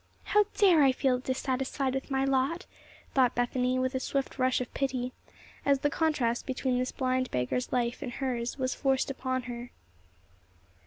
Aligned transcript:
"How 0.23 0.45
dared 0.55 0.81
I 0.83 0.93
feel 0.93 1.19
dissatisfied 1.19 1.93
with 1.93 2.09
my 2.09 2.25
lot?" 2.25 2.65
thought 3.13 3.35
Bethany, 3.35 3.77
with 3.77 3.93
a 3.93 3.99
swift 3.99 4.39
rush 4.39 4.59
of 4.59 4.73
pity, 4.73 5.13
as 5.63 5.81
the 5.81 5.91
contrast 5.91 6.47
between 6.47 6.79
this 6.79 6.91
blind 6.91 7.29
beggar's 7.29 7.71
life 7.71 8.01
and 8.01 8.13
hers 8.13 8.57
was 8.57 8.73
forced 8.73 9.11
upon 9.11 9.43
her. 9.43 9.69